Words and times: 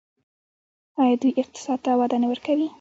آیا 1.01 1.15
دوی 1.21 1.33
اقتصاد 1.41 1.79
ته 1.85 1.91
وده 1.99 2.17
نه 2.21 2.27
ورکوي؟ 2.31 2.67